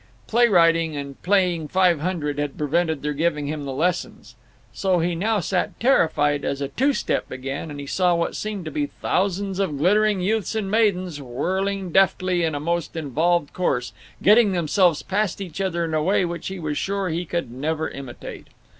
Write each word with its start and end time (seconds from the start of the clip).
Playwriting 0.25 0.95
and 0.97 1.21
playing 1.21 1.67
Five 1.67 1.99
Hundred 1.99 2.39
had 2.39 2.57
prevented 2.57 3.03
their 3.03 3.13
giving 3.13 3.45
him 3.45 3.65
the 3.65 3.71
lessons. 3.71 4.33
So 4.73 4.97
he 4.97 5.13
now 5.13 5.39
sat 5.39 5.79
terrified 5.79 6.43
as 6.43 6.59
a 6.59 6.69
two 6.69 6.91
step 6.93 7.29
began 7.29 7.69
and 7.69 7.79
he 7.79 7.85
saw 7.85 8.15
what 8.15 8.35
seemed 8.35 8.65
to 8.65 8.71
be 8.71 8.87
thousands 8.87 9.59
of 9.59 9.77
glittering 9.77 10.19
youths 10.19 10.55
and 10.55 10.71
maidens 10.71 11.21
whirling 11.21 11.91
deftly 11.91 12.41
in 12.43 12.55
a 12.55 12.59
most 12.59 12.95
involved 12.95 13.53
course, 13.53 13.93
getting 14.23 14.53
themselves 14.53 15.03
past 15.03 15.39
each 15.39 15.61
other 15.61 15.85
in 15.85 15.93
a 15.93 16.01
way 16.01 16.25
which 16.25 16.47
he 16.47 16.57
was 16.57 16.79
sure 16.79 17.09
he 17.09 17.23
could 17.23 17.51
never 17.51 17.87
imitate. 17.87 18.47